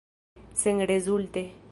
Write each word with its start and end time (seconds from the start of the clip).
Senrezulte. 0.61 1.41